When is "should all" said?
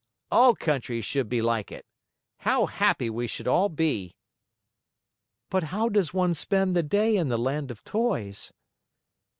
3.27-3.69